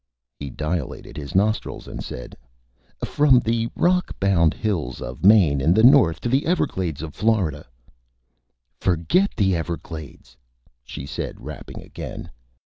[0.39, 2.35] He dilated his Nostrils and said:
[3.05, 7.67] "From the Rock Bound Hills of Maine in the North to the Everglades of Florida"
[8.81, 10.35] "Forget the Everglades,"
[10.83, 12.31] she said, rapping again.